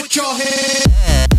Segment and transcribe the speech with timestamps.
[0.00, 1.29] put your.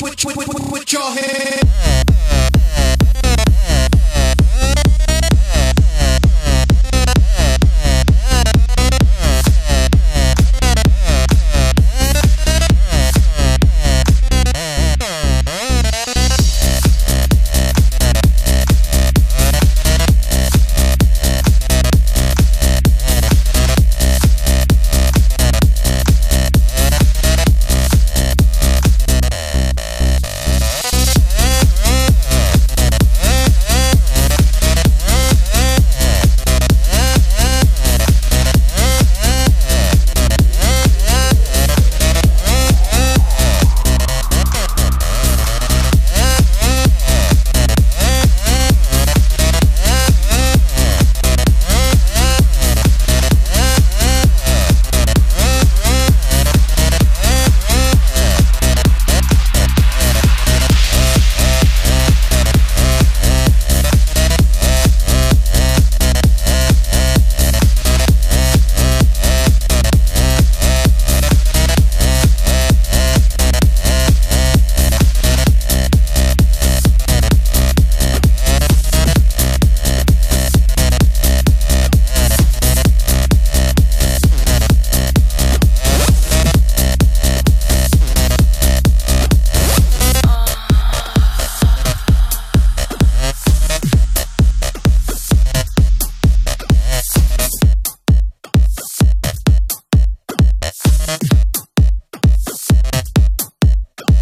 [0.00, 2.25] Put, put, put, put your hand.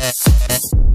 [0.00, 0.87] Yes, yes, yes.